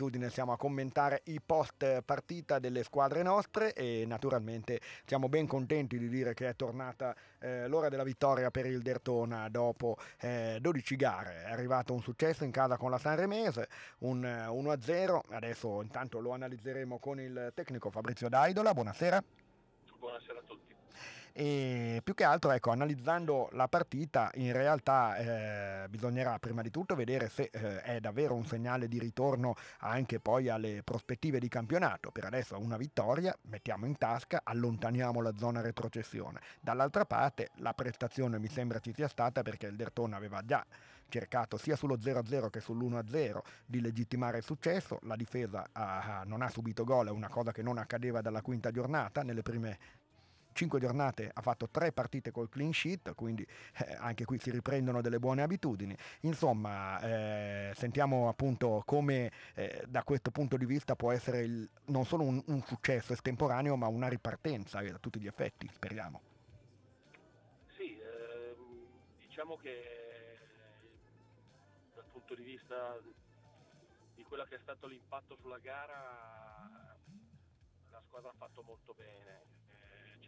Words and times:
abitudine 0.00 0.30
siamo 0.30 0.52
a 0.52 0.56
commentare 0.56 1.20
i 1.24 1.40
post 1.44 2.02
partita 2.02 2.58
delle 2.58 2.82
squadre 2.82 3.22
nostre 3.22 3.74
e 3.74 4.04
naturalmente 4.06 4.80
siamo 5.04 5.28
ben 5.28 5.46
contenti 5.46 5.98
di 5.98 6.08
dire 6.08 6.32
che 6.32 6.48
è 6.48 6.56
tornata 6.56 7.14
eh, 7.38 7.68
l'ora 7.68 7.90
della 7.90 8.02
vittoria 8.02 8.50
per 8.50 8.64
il 8.64 8.80
Dertona 8.80 9.48
dopo 9.50 9.98
eh, 10.20 10.56
12 10.58 10.96
gare. 10.96 11.44
È 11.44 11.50
arrivato 11.50 11.92
un 11.92 12.00
successo 12.00 12.44
in 12.44 12.50
casa 12.50 12.78
con 12.78 12.90
la 12.90 12.98
Sanremese, 12.98 13.68
un 13.98 14.22
1-0. 14.22 15.20
Adesso 15.28 15.82
intanto 15.82 16.20
lo 16.20 16.32
analizzeremo 16.32 16.98
con 16.98 17.20
il 17.20 17.52
tecnico 17.54 17.90
Fabrizio 17.90 18.30
Daidola. 18.30 18.72
Buonasera. 18.72 19.22
Buonasera 19.98 20.38
a 20.38 20.42
tutti 20.46 20.69
e 21.32 22.00
più 22.02 22.14
che 22.14 22.24
altro 22.24 22.50
ecco, 22.50 22.70
analizzando 22.70 23.48
la 23.52 23.68
partita 23.68 24.30
in 24.34 24.52
realtà 24.52 25.16
eh, 25.16 25.88
bisognerà 25.88 26.38
prima 26.38 26.62
di 26.62 26.70
tutto 26.70 26.94
vedere 26.94 27.28
se 27.28 27.50
eh, 27.52 27.82
è 27.82 28.00
davvero 28.00 28.34
un 28.34 28.44
segnale 28.44 28.88
di 28.88 28.98
ritorno 28.98 29.54
anche 29.78 30.20
poi 30.20 30.48
alle 30.48 30.82
prospettive 30.82 31.38
di 31.38 31.48
campionato. 31.48 32.10
Per 32.10 32.24
adesso 32.24 32.58
una 32.58 32.76
vittoria 32.76 33.36
mettiamo 33.42 33.86
in 33.86 33.96
tasca 33.96 34.40
allontaniamo 34.42 35.20
la 35.20 35.34
zona 35.36 35.60
retrocessione. 35.60 36.40
Dall'altra 36.60 37.04
parte 37.04 37.50
la 37.56 37.72
prestazione 37.74 38.38
mi 38.38 38.48
sembra 38.48 38.80
ci 38.80 38.92
sia 38.92 39.08
stata 39.08 39.42
perché 39.42 39.66
il 39.66 39.76
Dertona 39.76 40.16
aveva 40.16 40.42
già 40.44 40.64
cercato 41.10 41.58
sia 41.58 41.76
sullo 41.76 41.96
0-0 41.98 42.48
che 42.48 42.60
sull'1-0 42.60 43.40
di 43.66 43.82
legittimare 43.82 44.38
il 44.38 44.44
successo, 44.44 44.98
la 45.02 45.16
difesa 45.16 45.66
ha, 45.72 46.22
non 46.24 46.40
ha 46.40 46.48
subito 46.48 46.84
gol, 46.84 47.08
è 47.08 47.10
una 47.10 47.28
cosa 47.28 47.52
che 47.52 47.62
non 47.62 47.76
accadeva 47.76 48.22
dalla 48.22 48.40
quinta 48.40 48.70
giornata, 48.70 49.22
nelle 49.22 49.42
prime 49.42 49.78
5 50.60 50.78
giornate 50.78 51.30
ha 51.32 51.40
fatto 51.40 51.70
3 51.70 51.90
partite 51.92 52.30
col 52.30 52.50
clean 52.50 52.74
sheet, 52.74 53.14
quindi 53.14 53.46
eh, 53.78 53.96
anche 53.98 54.26
qui 54.26 54.38
si 54.38 54.50
riprendono 54.50 55.00
delle 55.00 55.18
buone 55.18 55.40
abitudini. 55.40 55.96
Insomma, 56.22 57.00
eh, 57.00 57.72
sentiamo 57.74 58.28
appunto 58.28 58.82
come 58.84 59.32
eh, 59.54 59.82
da 59.88 60.02
questo 60.02 60.30
punto 60.30 60.58
di 60.58 60.66
vista 60.66 60.96
può 60.96 61.12
essere 61.12 61.40
il, 61.40 61.66
non 61.86 62.04
solo 62.04 62.24
un, 62.24 62.42
un, 62.48 62.62
successo 62.62 63.14
estemporaneo, 63.14 63.74
ma 63.76 63.86
una 63.86 64.08
ripartenza 64.08 64.80
a 64.80 64.98
tutti 64.98 65.18
gli 65.18 65.26
effetti, 65.26 65.66
speriamo. 65.72 66.20
Sì, 67.74 67.98
ehm, 67.98 68.86
diciamo 69.18 69.56
che 69.56 70.38
dal 71.94 72.04
punto 72.12 72.34
di 72.34 72.42
vista 72.42 73.00
di 74.14 74.22
quello 74.24 74.44
che 74.44 74.56
è 74.56 74.60
stato 74.60 74.86
l'impatto 74.86 75.38
sulla 75.40 75.58
gara, 75.58 76.98
la 77.90 78.02
squadra 78.06 78.28
ha 78.28 78.34
fatto 78.36 78.62
molto 78.62 78.92
bene 78.92 79.59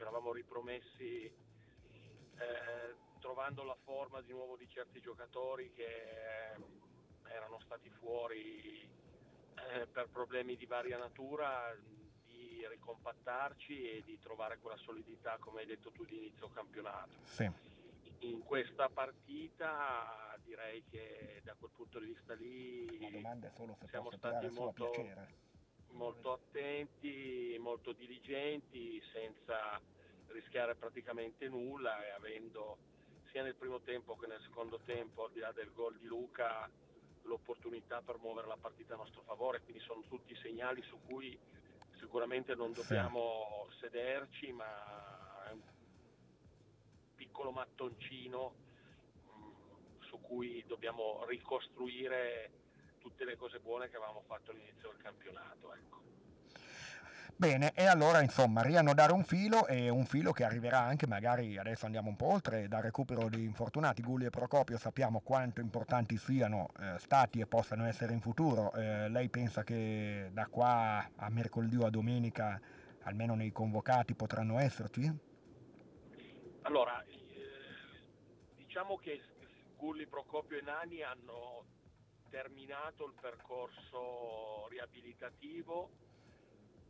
eravamo 0.03 0.33
ripromessi 0.33 1.25
eh, 1.25 2.95
trovando 3.21 3.63
la 3.63 3.77
forma 3.85 4.21
di 4.21 4.33
nuovo 4.33 4.57
di 4.57 4.69
certi 4.69 5.01
giocatori 5.01 5.73
che 5.73 5.85
eh, 5.85 6.57
erano 7.33 7.61
stati 7.61 7.89
fuori 7.89 8.83
eh, 8.83 9.87
per 9.87 10.09
problemi 10.09 10.57
di 10.57 10.67
varia 10.67 10.99
natura 10.99 11.75
di 12.25 12.67
ricompattarci 12.69 13.91
e 13.91 14.03
di 14.05 14.19
trovare 14.19 14.59
quella 14.59 14.77
solidità 14.79 15.37
come 15.39 15.61
hai 15.61 15.67
detto 15.67 15.91
tu 15.93 16.05
di 16.05 16.17
inizio 16.17 16.49
campionato. 16.49 17.11
Sì. 17.23 17.51
In 18.21 18.43
questa 18.45 18.89
partita 18.89 20.37
direi 20.45 20.85
che 20.91 21.41
da 21.45 21.55
quel 21.55 21.71
punto 21.75 21.99
di 21.99 22.07
vista 22.07 22.35
lì 22.35 22.87
siamo 23.89 24.11
stati 24.13 24.49
molto, 24.51 24.93
molto 25.93 26.33
attenti, 26.33 27.57
molto 27.59 27.93
diligenti, 27.93 29.01
senza 29.13 29.81
rischiare 30.33 30.75
praticamente 30.75 31.49
nulla 31.49 32.05
e 32.05 32.11
avendo 32.11 32.79
sia 33.31 33.43
nel 33.43 33.55
primo 33.55 33.81
tempo 33.81 34.17
che 34.17 34.27
nel 34.27 34.41
secondo 34.43 34.79
tempo, 34.85 35.25
al 35.25 35.33
di 35.33 35.41
là 35.41 35.53
del 35.53 35.73
gol 35.73 35.97
di 35.97 36.07
Luca, 36.07 36.71
l'opportunità 37.23 38.03
per 38.03 38.19
muovere 38.19 38.47
la 38.47 38.57
partita 38.57 38.95
a 38.95 38.99
nostro 38.99 39.23
favore, 39.23 39.63
quindi 39.63 39.83
sono 39.83 40.03
tutti 40.09 40.37
segnali 40.37 40.83
su 40.83 40.99
cui 41.07 41.39
sicuramente 41.99 42.55
non 42.55 42.73
dobbiamo 42.73 43.67
sì. 43.71 43.79
sederci, 43.79 44.53
ma 44.53 45.49
è 45.49 45.53
un 45.53 45.63
piccolo 47.15 47.53
mattoncino 47.53 48.55
mm, 49.35 50.01
su 50.01 50.21
cui 50.21 50.63
dobbiamo 50.67 51.25
ricostruire 51.27 52.51
tutte 52.99 53.25
le 53.25 53.37
cose 53.37 53.61
buone 53.61 53.89
che 53.89 53.97
avevamo 53.97 54.23
fatto 54.27 54.51
all'inizio 54.51 54.91
del 54.91 55.03
campionato. 55.03 55.73
Ecco. 55.75 56.12
Bene, 57.43 57.73
e 57.75 57.87
allora 57.87 58.23
insomma 58.23 58.63
riannodare 58.63 59.13
un 59.13 59.25
filo 59.25 59.67
e 59.67 59.89
un 59.89 60.05
filo 60.05 60.31
che 60.31 60.45
arriverà 60.45 60.79
anche 60.79 61.09
magari, 61.09 61.59
adesso 61.59 61.87
andiamo 61.87 62.09
un 62.09 62.15
po' 62.15 62.27
oltre, 62.27 62.69
dal 62.69 62.83
recupero 62.83 63.29
di 63.29 63.43
infortunati, 63.43 64.01
Gulli 64.01 64.27
e 64.27 64.31
Procopio 64.31 64.79
sappiamo 64.79 65.19
quanto 65.19 65.61
importanti 65.61 66.17
siano 66.19 66.69
eh, 66.79 67.01
stati 67.01 67.41
e 67.41 67.47
possano 67.47 67.85
essere 67.85 68.13
in 68.13 68.21
futuro, 68.21 68.73
eh, 68.75 69.09
lei 69.09 69.29
pensa 69.29 69.65
che 69.65 70.31
da 70.33 70.47
qua 70.47 71.05
a 71.17 71.29
mercoledì 71.31 71.75
o 71.79 71.87
a 71.87 71.91
domenica 71.91 72.61
almeno 73.03 73.35
nei 73.35 73.51
convocati 73.51 74.15
potranno 74.15 74.61
esserci? 74.61 75.13
Allora, 76.63 77.03
eh, 77.03 77.17
diciamo 78.55 78.99
che 78.99 79.21
Gulli, 79.77 80.07
Procopio 80.07 80.59
e 80.59 80.63
Nani 80.63 81.03
hanno 81.03 81.65
terminato 82.31 83.05
il 83.05 83.15
percorso 83.21 84.69
riabilitativo 84.69 86.12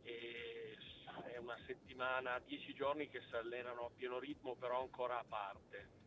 e 0.03 0.77
è 1.31 1.37
una 1.37 1.57
settimana, 1.65 2.39
dieci 2.45 2.73
giorni 2.73 3.09
che 3.09 3.21
si 3.21 3.35
allenano 3.35 3.85
a 3.85 3.91
pieno 3.95 4.19
ritmo 4.19 4.55
però 4.55 4.81
ancora 4.81 5.19
a 5.19 5.25
parte. 5.27 6.01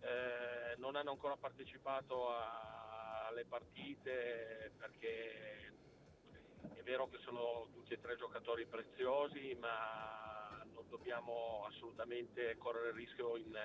Eh, 0.00 0.76
non 0.78 0.96
hanno 0.96 1.10
ancora 1.10 1.36
partecipato 1.36 2.30
a, 2.30 3.26
alle 3.26 3.44
partite 3.46 4.72
perché 4.78 5.72
è 6.74 6.82
vero 6.82 7.08
che 7.08 7.18
sono 7.18 7.68
tutti 7.72 7.94
e 7.94 8.00
tre 8.00 8.16
giocatori 8.16 8.66
preziosi 8.66 9.56
ma 9.58 10.62
non 10.72 10.88
dobbiamo 10.88 11.64
assolutamente 11.66 12.56
correre 12.58 12.88
il 12.88 12.94
rischio 12.94 13.36
in, 13.36 13.58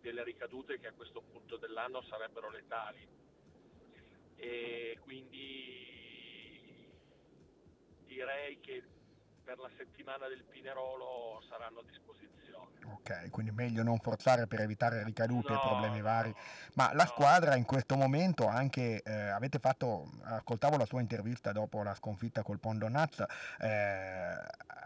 delle 0.00 0.22
ricadute 0.22 0.78
che 0.78 0.88
a 0.88 0.92
questo 0.92 1.22
punto 1.22 1.56
dell'anno 1.56 2.02
sarebbero 2.02 2.50
letali 2.50 3.08
e 4.36 4.98
quindi 5.00 5.93
direi 8.14 8.58
che 8.60 8.82
per 9.44 9.58
la 9.58 9.68
settimana 9.76 10.26
del 10.28 10.42
Pinerolo 10.44 11.42
saranno 11.48 11.80
a 11.80 11.84
disposizione. 11.86 12.32
Ok, 12.86 13.30
quindi 13.30 13.50
meglio 13.50 13.82
non 13.82 13.98
forzare 13.98 14.46
per 14.46 14.60
evitare 14.60 15.04
ricadute 15.04 15.52
e 15.52 15.54
no, 15.54 15.60
problemi 15.60 16.00
vari. 16.00 16.34
Ma 16.74 16.88
no. 16.88 16.94
la 16.94 17.06
squadra 17.06 17.56
in 17.56 17.64
questo 17.64 17.96
momento 17.96 18.46
anche, 18.46 19.02
eh, 19.02 19.12
avete 19.12 19.58
fatto, 19.58 20.10
ascoltavo 20.22 20.76
la 20.76 20.86
sua 20.86 21.00
intervista 21.00 21.52
dopo 21.52 21.82
la 21.82 21.94
sconfitta 21.94 22.42
col 22.42 22.60
Pondonazza, 22.60 23.28
eh, 23.60 24.36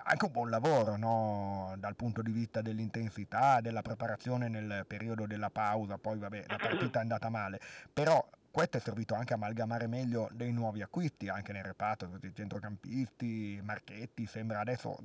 anche 0.04 0.24
un 0.24 0.32
buon 0.32 0.50
lavoro 0.50 0.96
no? 0.96 1.74
dal 1.78 1.94
punto 1.94 2.22
di 2.22 2.32
vista 2.32 2.62
dell'intensità, 2.62 3.60
della 3.60 3.82
preparazione 3.82 4.48
nel 4.48 4.84
periodo 4.86 5.26
della 5.26 5.50
pausa, 5.50 5.98
poi 5.98 6.18
vabbè 6.18 6.44
la 6.48 6.56
partita 6.56 6.98
è 6.98 7.02
andata 7.02 7.28
male, 7.28 7.60
però 7.92 8.26
questo 8.50 8.78
è 8.78 8.80
servito 8.80 9.14
anche 9.14 9.32
a 9.32 9.36
amalgamare 9.36 9.86
meglio 9.86 10.28
dei 10.32 10.52
nuovi 10.52 10.82
acquisti 10.82 11.28
anche 11.28 11.52
nel 11.52 11.64
reparto, 11.64 12.08
tutti 12.08 12.26
i 12.26 12.34
centrocampisti, 12.34 13.60
Marchetti, 13.62 14.26
sembra 14.26 14.60
adesso, 14.60 14.96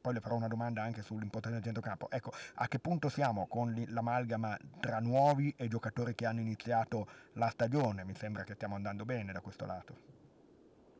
poi 0.00 0.14
le 0.14 0.20
farò 0.20 0.36
una 0.36 0.48
domanda 0.48 0.82
anche 0.82 1.02
sull'importanza 1.02 1.56
del 1.56 1.64
centrocampo. 1.64 2.10
Ecco, 2.10 2.32
a 2.54 2.68
che 2.68 2.78
punto 2.78 3.08
siamo 3.08 3.46
con 3.46 3.74
l'amalgama 3.88 4.56
tra 4.80 5.00
nuovi 5.00 5.54
e 5.56 5.68
giocatori 5.68 6.14
che 6.14 6.26
hanno 6.26 6.40
iniziato 6.40 7.08
la 7.34 7.48
stagione? 7.48 8.04
Mi 8.04 8.14
sembra 8.14 8.44
che 8.44 8.54
stiamo 8.54 8.74
andando 8.74 9.04
bene 9.04 9.32
da 9.32 9.40
questo 9.40 9.66
lato. 9.66 9.96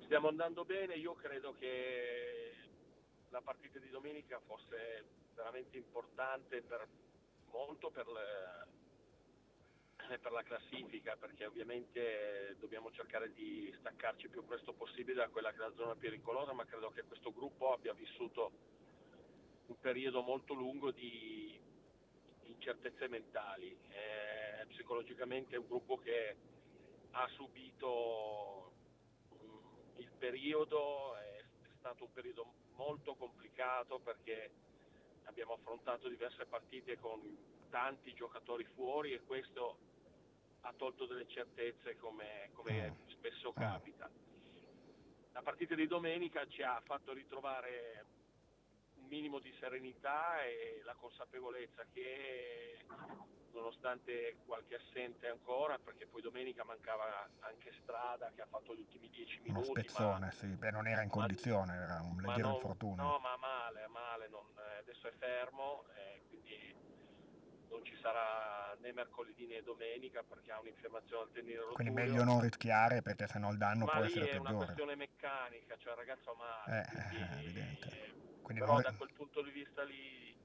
Stiamo 0.05 0.29
andando 0.29 0.65
bene, 0.65 0.95
io 0.95 1.15
credo 1.15 1.55
che 1.59 2.53
la 3.31 3.41
partita 3.41 3.79
di 3.79 3.89
domenica 3.89 4.41
fosse 4.47 5.05
veramente 5.35 5.77
importante 5.77 6.63
per 6.63 6.87
molto 7.51 7.91
per 7.91 8.07
le 8.09 8.81
per 10.19 10.33
la 10.33 10.43
classifica 10.43 11.17
perché 11.17 11.47
ovviamente 11.47 12.57
dobbiamo 12.59 12.91
cercare 12.91 13.33
di 13.33 13.73
staccarci 13.79 14.29
più 14.29 14.45
presto 14.45 14.73
possibile 14.73 15.15
da 15.15 15.29
quella 15.29 15.51
che 15.51 15.57
è 15.57 15.61
la 15.61 15.75
zona 15.75 15.95
pericolosa 15.95 16.53
ma 16.53 16.65
credo 16.65 16.91
che 16.91 17.05
questo 17.05 17.33
gruppo 17.33 17.73
abbia 17.73 17.93
vissuto 17.93 18.51
un 19.67 19.79
periodo 19.81 20.23
molto 20.23 20.55
lungo 20.55 20.91
di 20.91 21.59
incertezze 22.45 23.09
mentali. 23.09 23.77
Eh, 23.89 24.67
psicologicamente 24.67 25.55
è 25.55 25.59
un 25.59 25.67
gruppo 25.67 25.99
che 25.99 26.37
ha 27.13 27.29
subito 27.29 28.73
mm, 29.35 29.99
il 29.99 30.11
periodo 30.19 31.17
è 31.17 31.45
stato 31.79 32.05
un 32.05 32.13
periodo 32.13 32.53
molto 32.77 33.15
complicato 33.15 33.99
perché 33.99 34.51
abbiamo 35.25 35.55
affrontato 35.55 36.09
diverse 36.09 36.47
partite 36.47 36.99
con 36.99 37.21
tanti 37.71 38.13
giocatori 38.13 38.65
fuori 38.75 39.13
e 39.13 39.23
questo 39.23 39.91
ha 40.63 40.73
tolto 40.77 41.07
delle 41.07 41.27
certezze 41.29 41.97
come, 41.97 42.51
come 42.53 42.91
mm. 42.91 43.09
spesso 43.09 43.51
mm. 43.51 43.61
capita. 43.61 44.11
La 45.33 45.43
partita 45.43 45.75
di 45.75 45.87
domenica 45.87 46.47
ci 46.47 46.63
ha 46.63 46.81
fatto 46.85 47.13
ritrovare 47.13 48.05
un 48.97 49.07
minimo 49.07 49.39
di 49.39 49.53
serenità 49.59 50.43
e 50.43 50.83
la 50.85 50.95
consapevolezza 50.95 51.85
che 51.93 52.85
nonostante 53.53 54.37
qualche 54.47 54.77
assente 54.77 55.29
ancora, 55.29 55.79
perché 55.79 56.07
poi 56.07 56.23
domenica 56.23 56.65
mancava 56.65 57.29
anche 57.41 57.73
Strada 57.83 58.31
che 58.35 58.43
ha 58.43 58.47
fatto 58.47 58.75
gli 58.75 58.81
ultimi 58.81 59.09
dieci 59.11 59.41
minuti. 59.41 59.71
Uno 59.71 59.81
spezzone, 59.81 60.27
ma, 60.27 60.31
sì, 60.31 60.47
beh, 60.47 60.71
non 60.71 60.87
era 60.87 61.03
in 61.03 61.11
condizione, 61.11 61.77
ma, 61.77 61.83
era 61.83 62.01
un 62.03 62.17
leggero 62.21 62.49
non, 62.49 62.55
infortunio. 62.55 63.03
No, 63.03 63.19
ma 63.19 63.37
male, 63.37 63.87
male, 63.89 64.29
non, 64.29 64.47
eh, 64.57 64.79
adesso 64.79 65.07
è 65.09 65.13
fermo, 65.13 65.85
eh, 65.95 66.23
quindi 66.29 66.75
non 67.73 67.85
ci 67.85 67.97
sarà 68.01 68.77
né 68.81 68.93
mercoledì 68.93 69.47
né 69.47 69.63
domenica 69.63 70.23
perché 70.23 70.53
ha 70.53 70.61
un'infiammazione 70.61 71.23
al 71.23 71.33
tendine 71.33 71.57
roturio. 71.57 71.77
Quindi 71.77 71.95
meglio 71.95 72.25
non 72.25 72.41
rischiare 72.41 73.01
perché 73.01 73.27
sennò 73.27 73.51
il 73.51 73.57
danno 73.57 73.87
ma 73.87 73.93
può 73.93 74.05
essere 74.05 74.27
peggiore. 74.27 74.41
Ma 74.41 74.49
è 74.49 74.53
una 74.53 74.65
questione 74.65 74.95
meccanica, 74.95 75.77
cioè 75.79 75.93
il 75.93 75.99
ragazzo 75.99 76.31
ha 76.31 76.35
male. 76.37 76.81
Eh, 76.81 77.09
quindi, 77.09 77.17
eh, 77.17 77.41
evidente. 77.41 78.13
Quindi 78.43 78.61
però 78.61 78.73
non... 78.75 78.83
da 78.83 78.93
quel 78.93 79.13
punto 79.15 79.43
di 79.43 79.51
vista 79.51 79.83
lì 79.83 80.37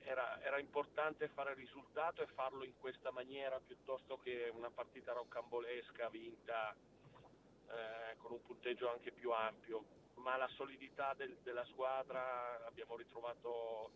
era, 0.00 0.42
era, 0.42 0.58
importante 0.58 1.28
fare 1.28 1.52
il 1.52 1.56
risultato 1.56 2.22
e 2.22 2.26
farlo 2.26 2.64
in 2.64 2.74
questa 2.78 3.10
maniera 3.10 3.58
piuttosto 3.60 4.18
che 4.18 4.52
una 4.54 4.70
partita 4.70 5.12
roccambolesca 5.12 6.08
vinta 6.10 6.74
eh, 6.74 8.16
con 8.18 8.32
un 8.32 8.42
punteggio 8.42 8.90
anche 8.90 9.12
più 9.12 9.30
ampio. 9.30 10.02
Ma 10.16 10.36
la 10.36 10.48
solidità 10.48 11.12
del, 11.14 11.36
della 11.42 11.64
squadra 11.66 12.64
abbiamo 12.66 12.96
ritrovato 12.96 13.90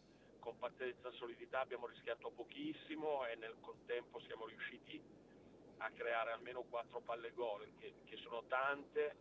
compattezza, 0.48 1.10
solidità, 1.12 1.60
abbiamo 1.60 1.86
rischiato 1.86 2.30
pochissimo 2.30 3.26
e 3.26 3.34
nel 3.36 3.54
contempo 3.60 4.18
siamo 4.20 4.46
riusciti 4.46 4.98
a 5.78 5.90
creare 5.90 6.32
almeno 6.32 6.62
quattro 6.62 7.00
palle 7.00 7.32
gol, 7.32 7.68
che, 7.78 7.92
che 8.06 8.16
sono 8.16 8.42
tante 8.48 9.14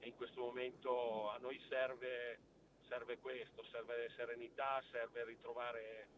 e 0.00 0.08
in 0.08 0.16
questo 0.16 0.40
momento 0.40 1.30
a 1.30 1.38
noi 1.38 1.60
serve, 1.68 2.38
serve 2.88 3.18
questo, 3.18 3.62
serve 3.70 4.10
serenità, 4.16 4.82
serve 4.90 5.24
ritrovare 5.24 6.08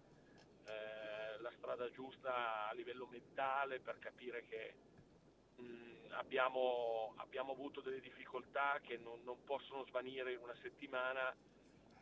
eh, 0.64 1.40
la 1.40 1.52
strada 1.58 1.90
giusta 1.90 2.66
a 2.66 2.72
livello 2.72 3.06
mentale 3.06 3.81
per 3.81 3.99
capire 3.99 4.46
che 4.46 4.75
mh, 5.56 6.12
abbiamo, 6.12 7.12
abbiamo, 7.16 7.52
avuto 7.52 7.82
delle 7.82 8.00
difficoltà 8.00 8.81
che 8.82 8.96
non, 8.96 9.20
non, 9.25 9.44
possono 9.44 9.84
svanire 9.84 10.32
in 10.32 10.38
una 10.40 10.56
settimana, 10.62 11.37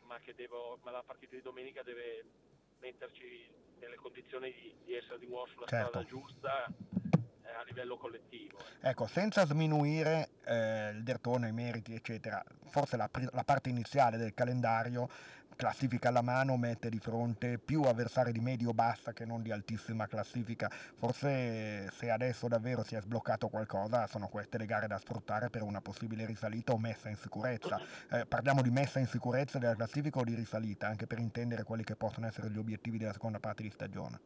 ma 0.03 0.17
che 0.19 0.33
devo, 0.33 0.79
ma 0.83 0.91
la 0.91 1.03
partita 1.03 1.35
di 1.35 1.41
domenica 1.41 1.83
deve 1.83 2.23
metterci 2.83 3.49
nelle 3.79 3.95
condizioni 3.95 4.51
di, 4.51 4.75
di 4.83 4.95
essere 4.95 5.17
di 5.17 5.27
nuovo 5.27 5.47
sulla 5.47 5.65
certo. 5.65 5.87
strada 5.87 6.05
giusta 6.05 6.65
eh, 6.67 7.49
a 7.49 7.63
livello 7.63 7.95
collettivo. 7.95 8.57
Ecco, 8.81 9.07
senza 9.07 9.45
sminuire 9.45 10.31
eh, 10.43 10.89
il 10.89 11.03
Dertone, 11.03 11.47
i 11.47 11.53
meriti, 11.53 11.93
eccetera, 11.93 12.43
forse 12.67 12.97
la, 12.97 13.09
la, 13.31 13.43
parte 13.43 13.69
iniziale 13.69 14.17
del 14.17 14.33
calendario, 14.33 15.07
classifica 15.55 16.09
alla 16.09 16.21
mano, 16.21 16.57
mette 16.57 16.89
di 16.89 16.99
fronte 16.99 17.57
più 17.57 17.83
avversari 17.83 18.31
di 18.31 18.39
medio-bassa 18.39 19.13
che 19.13 19.25
non 19.25 19.41
di 19.41 19.51
altissima 19.51 20.07
classifica. 20.07 20.69
Forse 20.69 21.89
se 21.91 22.09
adesso 22.09 22.47
davvero 22.47 22.83
si 22.83 22.95
è 22.95 23.01
sbloccato 23.01 23.47
qualcosa, 23.47 24.07
sono 24.07 24.27
queste 24.27 24.57
le 24.57 24.65
gare 24.65 24.87
da 24.87 24.97
sfruttare 24.97 25.49
per 25.49 25.61
una 25.61 25.81
possibile 25.81 26.25
risalita 26.25 26.73
o 26.73 26.77
messa 26.77 27.09
in 27.09 27.15
sicurezza. 27.15 27.79
Eh, 28.11 28.25
parliamo 28.25 28.61
di 28.61 28.69
messa 28.69 28.99
in 28.99 29.07
sicurezza 29.07 29.59
della 29.59 29.75
classifica 29.75 30.19
o 30.19 30.23
di 30.23 30.35
risalita, 30.35 30.87
anche 30.87 31.07
per 31.07 31.19
intendere 31.19 31.63
quelli 31.63 31.83
che 31.83 31.95
possono 31.95 32.27
essere 32.27 32.49
gli 32.49 32.57
obiettivi 32.57 32.97
della 32.97 33.13
seconda 33.13 33.39
parte 33.39 33.63
di 33.63 33.69
stagione. 33.69 34.19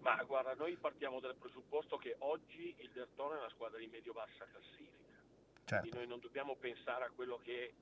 Ma 0.00 0.22
guarda, 0.24 0.54
noi 0.54 0.76
partiamo 0.76 1.20
dal 1.20 1.36
presupposto 1.36 1.98
che 1.98 2.16
oggi 2.20 2.74
il 2.78 2.90
Dertone 2.92 3.36
è 3.36 3.38
una 3.38 3.50
squadra 3.50 3.78
di 3.78 3.86
medio-bassa 3.86 4.46
classifica. 4.50 4.88
Certo. 5.64 5.80
Quindi 5.80 5.98
noi 5.98 6.06
non 6.08 6.20
dobbiamo 6.20 6.56
pensare 6.56 7.04
a 7.04 7.10
quello 7.14 7.38
che 7.42 7.72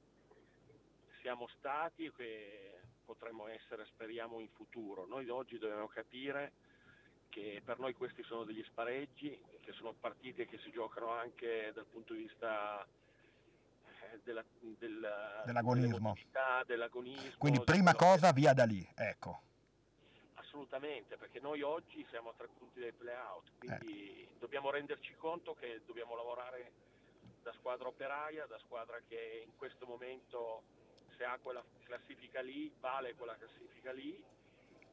siamo 1.20 1.48
stati 1.58 2.04
e 2.06 2.12
che 2.12 2.80
potremmo 3.04 3.48
essere, 3.48 3.86
speriamo, 3.86 4.40
in 4.40 4.48
futuro. 4.50 5.06
Noi 5.06 5.28
oggi 5.28 5.58
dobbiamo 5.58 5.88
capire 5.88 6.52
che 7.28 7.62
per 7.64 7.78
noi 7.78 7.94
questi 7.94 8.22
sono 8.22 8.44
degli 8.44 8.62
spareggi, 8.64 9.38
che 9.60 9.72
sono 9.72 9.94
partite 9.98 10.46
che 10.46 10.58
si 10.58 10.70
giocano 10.70 11.10
anche 11.10 11.72
dal 11.74 11.86
punto 11.86 12.14
di 12.14 12.22
vista 12.22 12.84
eh, 12.84 14.20
della, 14.24 14.44
della, 14.60 15.42
dell'agonismo. 15.44 16.14
dell'agonismo. 16.66 17.38
Quindi 17.38 17.60
prima 17.64 17.94
cosa 17.94 18.32
via 18.32 18.52
da 18.52 18.64
lì, 18.64 18.86
ecco 18.94 19.42
assolutamente, 20.58 21.16
perché 21.16 21.40
noi 21.40 21.62
oggi 21.62 22.04
siamo 22.10 22.30
a 22.30 22.34
tre 22.36 22.48
punti 22.58 22.80
dai 22.80 22.92
play-out, 22.92 23.50
quindi 23.58 24.22
eh. 24.22 24.38
dobbiamo 24.38 24.70
renderci 24.70 25.14
conto 25.16 25.54
che 25.54 25.82
dobbiamo 25.86 26.16
lavorare 26.16 26.72
da 27.42 27.52
squadra 27.52 27.88
operaia, 27.88 28.46
da 28.46 28.58
squadra 28.58 28.98
che 29.06 29.44
in 29.44 29.56
questo 29.56 29.86
momento 29.86 30.62
se 31.18 31.24
ha 31.24 31.36
quella 31.42 31.62
classifica 31.84 32.40
lì, 32.40 32.72
vale 32.80 33.14
quella 33.14 33.36
classifica 33.36 33.92
lì 33.92 34.24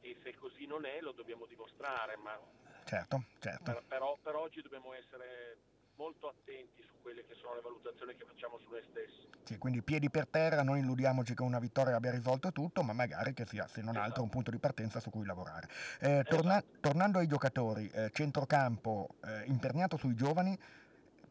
e 0.00 0.16
se 0.22 0.34
così 0.34 0.66
non 0.66 0.84
è 0.84 1.00
lo 1.00 1.12
dobbiamo 1.12 1.46
dimostrare, 1.46 2.16
ma 2.16 2.38
certo, 2.84 3.24
certo. 3.38 3.62
Per, 3.62 3.84
però 3.86 4.18
per 4.20 4.34
oggi 4.34 4.60
dobbiamo 4.60 4.92
essere 4.92 5.56
molto 5.96 6.28
attenti 6.28 6.82
su 6.82 6.92
quelle 7.00 7.24
che 7.26 7.34
sono 7.34 7.54
le 7.54 7.60
valutazioni 7.62 8.14
che 8.16 8.24
facciamo 8.26 8.58
su 8.58 8.68
noi 8.68 8.82
stessi. 8.90 9.26
Sì, 9.44 9.58
quindi 9.58 9.80
piedi 9.82 10.10
per 10.10 10.26
terra, 10.26 10.62
non 10.62 10.76
illudiamoci 10.76 11.34
che 11.34 11.42
una 11.42 11.60
vittoria 11.60 11.96
abbia 11.96 12.10
risolto 12.10 12.52
tutto, 12.52 12.82
ma 12.82 12.92
magari 12.92 13.32
che 13.32 13.46
sia, 13.46 13.66
se 13.66 13.80
non 13.80 13.90
esatto. 13.90 14.06
altro, 14.06 14.22
un 14.24 14.28
punto 14.28 14.50
di 14.50 14.58
partenza 14.58 15.00
su 15.00 15.08
cui 15.10 15.24
lavorare. 15.24 15.68
Eh, 16.00 16.24
torna- 16.28 16.58
esatto. 16.58 16.80
Tornando 16.80 17.18
ai 17.18 17.28
giocatori, 17.28 17.88
eh, 17.88 18.10
centrocampo 18.12 19.08
eh, 19.24 19.44
imperniato 19.46 19.96
sui 19.96 20.14
giovani, 20.14 20.58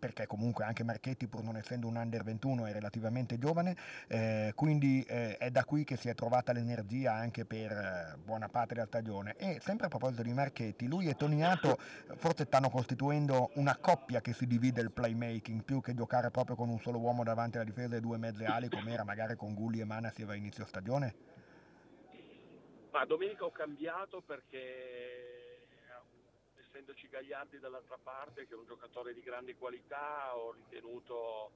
perché 0.06 0.28
comunque 0.28 0.66
anche 0.66 0.84
Marchetti 0.84 1.28
pur 1.28 1.42
non 1.42 1.58
essendo 1.58 1.88
un 1.88 1.96
under 1.96 2.24
21 2.24 2.68
è 2.68 2.72
relativamente 2.72 3.40
giovane, 3.40 3.76
eh, 4.08 4.52
quindi 4.56 5.04
eh, 5.08 5.38
è 5.38 5.50
da 5.50 5.64
qui 5.64 5.84
che 5.84 5.96
si 5.96 6.10
è 6.10 6.14
trovata 6.14 6.52
l'energia 6.52 7.14
anche 7.14 7.46
per 7.46 7.72
eh, 7.72 8.18
buona 8.24 8.48
parte 8.48 8.76
della 8.76 8.86
stagione. 8.86 9.36
E 9.38 9.60
sempre 9.62 9.88
a 9.88 9.90
proposito 9.90 10.22
di 10.22 10.32
Marchetti, 10.32 10.88
lui 10.88 11.08
e 11.08 11.16
Toniato 11.16 11.78
forse 12.18 12.46
stanno 12.46 12.70
costituendo 12.70 13.50
una 13.56 13.78
coppia 13.78 14.22
che 14.22 14.34
si 14.34 14.46
divide 14.46 14.82
il 14.82 14.92
playmaking, 14.92 15.64
più 15.64 15.82
che 15.82 15.96
giocare 15.96 16.30
proprio 16.30 16.56
con 16.56 16.70
un 16.70 16.80
solo 16.80 17.00
uomo 17.00 17.24
davanti 17.24 17.58
alla 17.58 17.66
difesa 17.66 17.96
e 17.96 18.00
due 18.00 18.18
mezze 18.18 18.46
ali 18.46 18.70
come 18.70 18.92
era 18.92 19.04
magari 19.04 19.36
con 19.36 19.54
Gulli 19.56 19.80
e 19.80 19.86
Manasieva 19.86 20.34
a 20.34 20.36
inizio 20.36 20.66
stagione? 20.66 21.16
Ma 22.92 23.04
domenica 23.06 23.44
ho 23.44 23.52
cambiato 23.52 24.22
perché 24.22 25.15
essendoci 26.76 27.08
Gagliardi 27.08 27.60
dall'altra 27.60 27.98
parte 28.02 28.46
che 28.46 28.54
è 28.54 28.58
un 28.58 28.66
giocatore 28.66 29.14
di 29.14 29.22
grande 29.22 29.56
qualità 29.56 30.36
ho 30.36 30.52
ritenuto 30.52 31.52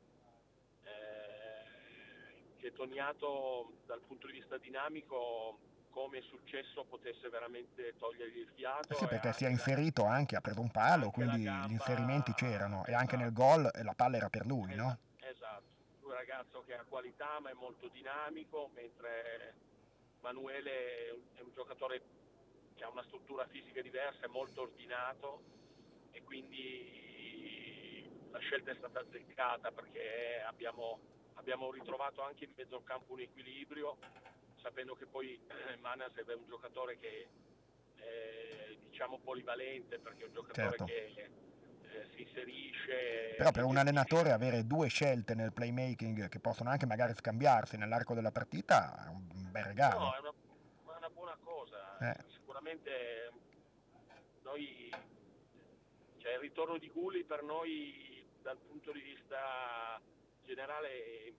eh, 0.84 2.56
che 2.58 2.72
Toniato 2.72 3.74
dal 3.86 4.00
punto 4.08 4.28
di 4.28 4.34
vista 4.34 4.58
dinamico 4.58 5.60
come 5.90 6.20
è 6.20 6.22
successo 6.22 6.86
potesse 6.86 7.28
veramente 7.30 7.96
togliergli 7.98 8.38
il 8.38 8.52
fiato. 8.56 8.94
Sì, 8.94 9.08
perché 9.08 9.34
si 9.34 9.44
è 9.44 9.50
inserito 9.50 10.06
anche, 10.06 10.36
ha 10.36 10.42
preso 10.42 10.62
un 10.62 10.70
palo, 10.70 11.10
quindi 11.10 11.44
gamba, 11.44 11.68
gli 11.68 11.72
inserimenti 11.72 12.32
c'erano 12.34 12.76
esatto. 12.76 12.92
e 12.92 12.94
anche 12.94 13.18
nel 13.18 13.34
gol 13.34 13.70
la 13.74 13.94
palla 13.96 14.18
era 14.18 14.30
per 14.30 14.46
lui, 14.46 14.72
esatto, 14.72 14.88
no? 14.88 15.28
Esatto, 15.28 15.64
un 16.02 16.12
ragazzo 16.12 16.64
che 16.66 16.76
ha 16.76 16.86
qualità 16.88 17.40
ma 17.42 17.50
è 17.50 17.54
molto 17.54 17.90
dinamico, 17.90 18.70
mentre 18.76 19.56
Manuele 20.22 21.10
è 21.34 21.42
un 21.42 21.52
giocatore 21.54 22.00
che 22.00 22.19
ha 22.84 22.90
una 22.90 23.04
struttura 23.04 23.48
fisica 23.48 23.82
diversa, 23.82 24.26
è 24.26 24.28
molto 24.28 24.62
ordinato 24.62 25.42
e 26.12 26.22
quindi 26.24 28.08
la 28.32 28.40
scelta 28.40 28.72
è 28.72 28.76
stata 28.76 29.00
azzeccata 29.00 29.72
perché 29.72 30.42
abbiamo, 30.46 31.00
abbiamo 31.36 31.72
ritrovato 31.72 32.22
anche 32.22 32.46
in 32.46 32.52
mezzo 32.56 32.76
al 32.76 32.84
campo 32.84 33.14
un 33.14 33.22
equilibrio, 33.22 33.98
sapendo 34.62 34.96
che 34.96 35.06
poi 35.06 35.34
eh, 35.34 35.78
Manas 35.78 36.14
è 36.14 36.34
un 36.34 36.48
giocatore 36.48 36.98
che 37.00 37.28
è 37.96 38.78
diciamo 38.90 39.20
polivalente 39.20 40.00
perché 40.00 40.24
è 40.24 40.28
un 40.28 40.34
giocatore 40.34 40.70
certo. 40.70 40.86
che 40.86 41.30
eh, 41.84 42.08
si 42.14 42.22
inserisce. 42.22 43.36
Però 43.38 43.52
per 43.52 43.64
un 43.64 43.78
allenatore 43.78 44.32
avere 44.32 44.66
due 44.66 44.88
scelte 44.88 45.36
nel 45.36 45.54
playmaking 45.54 46.28
che 46.30 46.40
possono 46.40 46.70
anche 46.70 46.86
magari 46.86 47.14
scambiarsi 47.14 47.78
nell'arco 47.78 48.14
della 48.14 48.32
partita 48.32 49.06
è 49.06 49.10
un 49.10 49.50
bel 49.52 49.64
regalo. 49.64 50.00
No, 50.00 50.16
è 50.16 50.20
una, 50.20 50.30
è 50.30 50.98
una 50.98 51.10
buona 51.10 51.38
cosa. 51.42 51.98
Eh 52.00 52.38
sicuramente 52.60 53.32
noi, 54.44 54.92
cioè 56.18 56.34
il 56.34 56.40
ritorno 56.40 56.78
di 56.78 56.90
Gulli 56.90 57.24
per 57.24 57.42
noi 57.44 58.26
dal 58.42 58.58
punto 58.58 58.92
di 58.92 59.02
vista 59.02 60.00
generale 60.44 60.88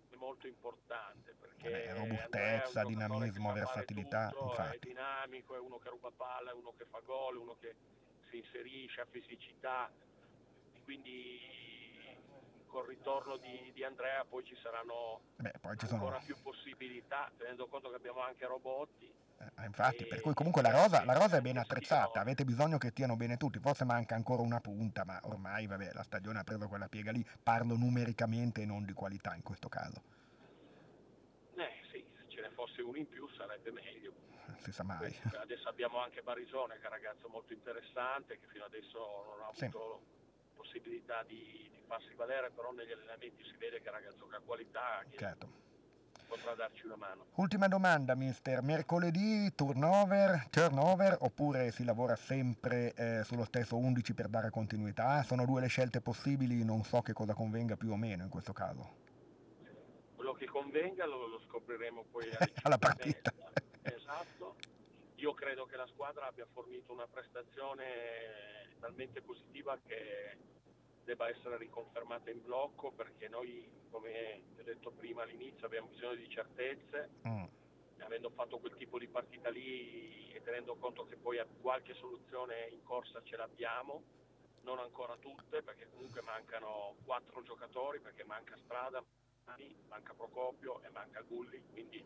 è 0.08 0.14
molto 0.16 0.46
importante 0.46 1.34
perché 1.38 1.84
eh, 1.84 1.92
robustezza, 1.92 2.84
dinamismo, 2.84 3.52
versatilità, 3.52 4.30
tutto, 4.30 4.50
infatti. 4.50 4.76
è 4.76 4.78
dinamico, 4.80 5.54
è 5.54 5.58
uno 5.58 5.78
che 5.78 5.88
ruba 5.90 6.10
palla, 6.10 6.50
è 6.50 6.54
uno 6.54 6.72
che 6.76 6.84
fa 6.86 7.00
gol, 7.00 7.36
uno 7.36 7.56
che 7.60 7.74
si 8.30 8.38
inserisce, 8.38 9.00
ha 9.00 9.06
fisicità, 9.10 9.90
quindi 10.84 11.58
col 12.66 12.86
ritorno 12.86 13.36
di, 13.36 13.72
di, 13.74 13.82
Andrea 13.82 14.24
poi 14.24 14.44
ci 14.44 14.56
saranno 14.62 15.20
Beh, 15.36 15.54
poi 15.60 15.76
ci 15.76 15.86
ancora 15.86 16.20
sono... 16.20 16.24
più 16.24 16.36
possibilità, 16.40 17.30
tenendo 17.36 17.66
conto 17.66 17.90
che 17.90 17.96
abbiamo 17.96 18.20
anche 18.20 18.46
Robotti 18.46 19.19
eh, 19.40 19.64
infatti, 19.64 20.06
per 20.06 20.20
cui 20.20 20.34
comunque 20.34 20.60
la 20.60 20.70
rosa, 20.70 21.04
la 21.04 21.14
rosa, 21.14 21.38
è 21.38 21.40
ben 21.40 21.56
attrezzata, 21.56 22.20
avete 22.20 22.44
bisogno 22.44 22.76
che 22.76 22.90
stiano 22.90 23.16
bene 23.16 23.36
tutti, 23.36 23.58
forse 23.58 23.84
manca 23.84 24.14
ancora 24.14 24.42
una 24.42 24.60
punta, 24.60 25.04
ma 25.04 25.18
ormai 25.22 25.66
vabbè, 25.66 25.92
la 25.92 26.02
stagione 26.02 26.40
ha 26.40 26.44
preso 26.44 26.68
quella 26.68 26.88
piega 26.88 27.10
lì, 27.10 27.24
parlo 27.42 27.76
numericamente 27.76 28.62
e 28.62 28.66
non 28.66 28.84
di 28.84 28.92
qualità 28.92 29.34
in 29.34 29.42
questo 29.42 29.68
caso. 29.68 30.02
Eh 31.56 31.72
sì, 31.90 32.04
fosse 32.54 32.82
uno 32.82 32.96
in 32.96 33.08
più 33.08 33.26
sarebbe 33.36 33.70
meglio. 33.70 34.12
Si 34.60 34.72
sa 34.72 34.82
mai. 34.82 35.16
Adesso 35.40 35.68
abbiamo 35.68 35.98
anche 36.02 36.20
Barisone 36.20 36.74
che 36.74 36.82
è 36.82 36.86
un 36.86 36.92
ragazzo 36.92 37.28
molto 37.28 37.54
interessante 37.54 38.38
che 38.38 38.46
fino 38.52 38.64
adesso 38.64 38.98
non 38.98 39.40
ha 39.40 39.46
avuto 39.46 40.02
sì. 40.02 40.56
possibilità 40.56 41.22
di, 41.22 41.70
di, 41.70 41.82
farsi 41.86 42.12
valere, 42.14 42.50
però 42.50 42.70
negli 42.72 42.92
allenamenti 42.92 43.42
si 43.44 43.56
vede 43.56 43.80
che 43.80 43.86
è 43.86 43.88
un 43.88 43.94
ragazzo 43.94 44.26
che 44.26 44.36
ha 44.36 44.40
qualità. 44.40 45.02
Che 45.08 45.16
certo 45.16 45.59
potrà 46.30 46.54
darci 46.54 46.86
una 46.86 46.96
mano. 46.96 47.26
Ultima 47.34 47.66
domanda, 47.66 48.14
mister. 48.14 48.62
Mercoledì 48.62 49.52
turnover, 49.56 50.46
turnover 50.48 51.16
oppure 51.20 51.72
si 51.72 51.84
lavora 51.84 52.14
sempre 52.14 52.94
eh, 52.94 53.24
sullo 53.24 53.44
stesso 53.44 53.76
11 53.76 54.14
per 54.14 54.28
dare 54.28 54.50
continuità? 54.50 55.24
Sono 55.24 55.44
due 55.44 55.60
le 55.60 55.66
scelte 55.66 56.00
possibili, 56.00 56.64
non 56.64 56.84
so 56.84 57.02
che 57.02 57.12
cosa 57.12 57.34
convenga 57.34 57.76
più 57.76 57.90
o 57.90 57.96
meno 57.96 58.22
in 58.22 58.28
questo 58.28 58.52
caso. 58.52 59.08
Quello 60.14 60.32
che 60.34 60.46
convenga 60.46 61.04
lo, 61.04 61.26
lo 61.26 61.40
scopriremo 61.48 62.04
poi 62.10 62.28
alla 62.62 62.78
partita. 62.78 63.32
Esatto. 63.82 64.54
Io 65.16 65.34
credo 65.34 65.66
che 65.66 65.76
la 65.76 65.86
squadra 65.86 66.26
abbia 66.26 66.46
fornito 66.52 66.92
una 66.92 67.08
prestazione 67.08 67.84
talmente 68.78 69.20
positiva 69.20 69.78
che 69.84 70.36
debba 71.04 71.28
essere 71.28 71.56
riconfermata 71.56 72.30
in 72.30 72.42
blocco 72.42 72.92
perché 72.92 73.28
noi, 73.28 73.68
come 73.90 74.42
ho 74.58 74.62
detto 74.62 74.90
prima 74.90 75.22
all'inizio, 75.22 75.66
abbiamo 75.66 75.88
bisogno 75.88 76.14
di 76.14 76.28
certezze. 76.28 77.10
Mm. 77.26 77.44
Avendo 78.00 78.30
fatto 78.30 78.58
quel 78.58 78.74
tipo 78.76 78.98
di 78.98 79.08
partita 79.08 79.50
lì 79.50 80.32
e 80.32 80.40
tenendo 80.42 80.74
conto 80.76 81.06
che 81.06 81.16
poi 81.16 81.38
qualche 81.60 81.94
soluzione 81.94 82.68
in 82.70 82.82
corsa 82.82 83.22
ce 83.22 83.36
l'abbiamo, 83.36 84.02
non 84.62 84.78
ancora 84.78 85.16
tutte 85.16 85.62
perché 85.62 85.88
comunque 85.90 86.22
mancano 86.22 86.96
quattro 87.04 87.42
giocatori, 87.42 88.00
perché 88.00 88.24
manca 88.24 88.56
Strada, 88.64 89.04
manca 89.88 90.14
Procopio 90.14 90.82
e 90.82 90.88
manca 90.90 91.20
Gulli, 91.22 91.62
quindi 91.70 92.04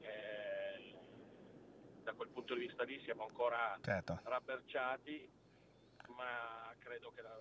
eh, 0.00 0.94
da 2.02 2.12
quel 2.12 2.28
punto 2.28 2.54
di 2.54 2.66
vista 2.66 2.84
lì 2.84 3.00
siamo 3.02 3.24
ancora 3.24 3.78
certo. 3.82 4.20
rabberciati, 4.24 5.30
ma 6.08 6.74
credo 6.78 7.12
che 7.12 7.22
la, 7.22 7.40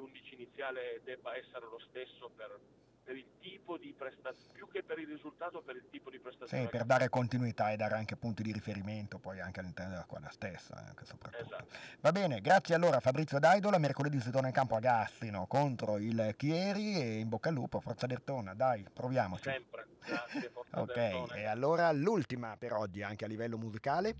l'11 0.00 0.34
iniziale 0.34 1.00
debba 1.04 1.36
essere 1.36 1.66
lo 1.66 1.78
stesso 1.90 2.30
per, 2.34 2.58
per 3.04 3.16
il 3.16 3.26
tipo 3.40 3.76
di 3.76 3.94
prestazione, 3.96 4.52
più 4.52 4.68
che 4.68 4.82
per 4.82 4.98
il 4.98 5.06
risultato, 5.06 5.60
per 5.62 5.76
il 5.76 5.84
tipo 5.90 6.10
di 6.10 6.18
prestazione. 6.18 6.64
Sì, 6.64 6.68
per 6.68 6.84
dare 6.84 7.08
continuità 7.08 7.70
e 7.70 7.76
dare 7.76 7.94
anche 7.94 8.16
punti 8.16 8.42
di 8.42 8.52
riferimento 8.52 9.18
poi 9.18 9.40
anche 9.40 9.60
all'interno 9.60 9.92
della 9.92 10.04
squadra 10.04 10.30
stessa, 10.30 10.76
anche 10.86 11.04
soprattutto. 11.04 11.44
Esatto. 11.44 11.76
Va 12.00 12.12
bene, 12.12 12.40
grazie 12.40 12.74
allora 12.74 13.00
Fabrizio 13.00 13.38
Daidola, 13.38 13.78
mercoledì 13.78 14.20
si 14.20 14.30
torna 14.30 14.48
in 14.48 14.54
campo 14.54 14.76
a 14.76 14.80
Gassino 14.80 15.46
contro 15.46 15.98
il 15.98 16.34
Chieri 16.36 16.96
e 17.00 17.18
in 17.18 17.28
bocca 17.28 17.48
al 17.50 17.54
lupo, 17.54 17.80
Forza 17.80 18.06
Dertona, 18.06 18.54
dai, 18.54 18.84
proviamoci. 18.92 19.42
Sempre, 19.42 19.86
grazie 20.04 20.50
Forza 20.50 20.68
Ok, 20.80 20.94
Dertona. 20.94 21.34
e 21.34 21.44
allora 21.46 21.92
l'ultima 21.92 22.56
per 22.56 22.72
oggi 22.72 23.02
anche 23.02 23.24
a 23.24 23.28
livello 23.28 23.58
musicale. 23.58 24.16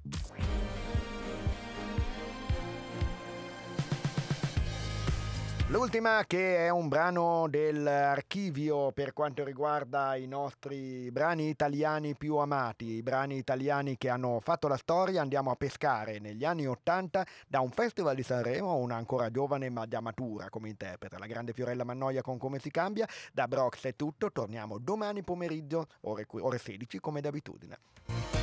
L'ultima 5.71 6.25
che 6.27 6.67
è 6.67 6.69
un 6.69 6.89
brano 6.89 7.47
dell'archivio 7.49 8.91
per 8.91 9.13
quanto 9.13 9.45
riguarda 9.45 10.17
i 10.17 10.27
nostri 10.27 11.13
brani 11.13 11.49
italiani 11.49 12.17
più 12.17 12.39
amati, 12.39 12.87
i 12.87 13.03
brani 13.05 13.37
italiani 13.37 13.97
che 13.97 14.09
hanno 14.09 14.41
fatto 14.43 14.67
la 14.67 14.77
storia, 14.77 15.23
andiamo 15.23 15.53
a 15.53 15.55
pescare 15.55 16.19
negli 16.19 16.45
anni 16.45 16.67
Ottanta 16.67 17.25
da 17.47 17.61
un 17.61 17.71
festival 17.71 18.17
di 18.17 18.25
Sanremo, 18.25 18.75
una 18.79 18.97
ancora 18.97 19.31
giovane 19.31 19.71
ma 19.71 19.87
già 19.87 20.01
matura 20.01 20.49
come 20.49 20.71
interprete, 20.71 21.17
la 21.19 21.27
grande 21.27 21.53
Fiorella 21.53 21.85
Mannoia 21.85 22.21
con 22.21 22.37
Come 22.37 22.59
si 22.59 22.73
cambia, 22.73 23.07
da 23.33 23.47
Brox 23.47 23.85
è 23.85 23.95
tutto, 23.95 24.33
torniamo 24.33 24.79
domani 24.79 25.23
pomeriggio 25.23 25.87
ore, 26.01 26.27
ore 26.33 26.59
16 26.59 26.99
come 26.99 27.21
d'abitudine. 27.21 28.40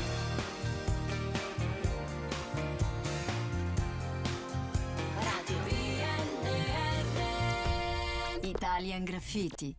Italian 8.77 9.05
Graffiti 9.05 9.75